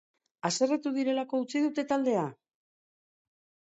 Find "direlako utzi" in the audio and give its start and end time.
0.95-1.63